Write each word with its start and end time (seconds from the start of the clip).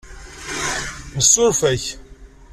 Nessuref-ak. 1.15 1.85